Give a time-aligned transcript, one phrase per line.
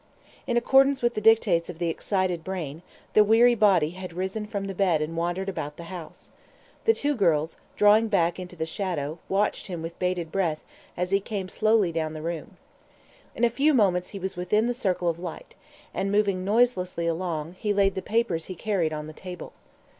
[0.47, 2.81] In accordance with the dictates of the excited brain,
[3.13, 6.31] the weary body had risen from the bed and wandered about the house.
[6.85, 10.63] The two girls, drawing back into the shadow, watched him with bated breath
[10.97, 12.57] as he came slowly down the room.
[13.35, 15.53] In a few moments he was within the circle of light,
[15.93, 19.53] and, moving noiselessly along, he laid the papers he carried on the table.